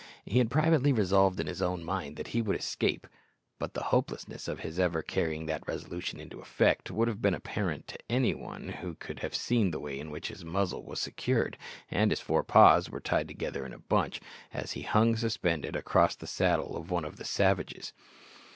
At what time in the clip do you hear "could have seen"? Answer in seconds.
8.95-9.69